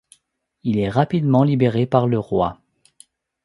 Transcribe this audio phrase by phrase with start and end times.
[0.63, 2.59] Il est rapidement libéré par le roi.